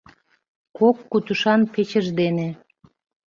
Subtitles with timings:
[0.77, 2.49] Кок кутышан печыж дене